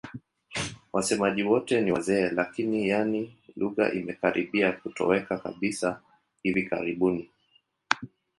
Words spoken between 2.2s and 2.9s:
lakini,